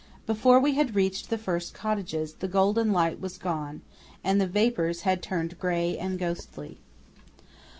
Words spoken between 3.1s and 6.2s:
was gone, and the vapours had turned grey and